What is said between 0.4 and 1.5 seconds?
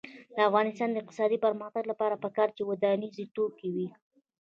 افغانستان د اقتصادي